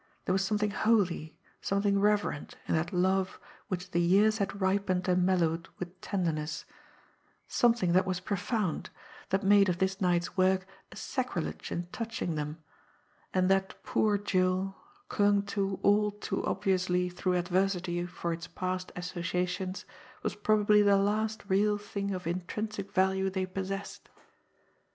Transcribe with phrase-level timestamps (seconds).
[0.25, 5.23] There was something holy, something reverent in that love which the years had ripened and
[5.23, 6.65] mellowed with tenderness;
[7.47, 8.89] something that was profound,
[9.29, 12.57] that made of this night's work a sacrilege in touching them
[13.31, 14.75] and that poor jewel,
[15.07, 19.85] clung to all too obviously through adversity for its past associations,
[20.23, 24.09] was probably the last real thing of intrinsic value they possessed!